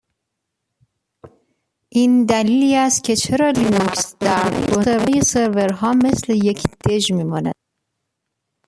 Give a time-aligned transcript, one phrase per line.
[1.89, 7.55] این دلیلی است که چرا لینوکس در دنیای سرورها مثل یک دژ میماند.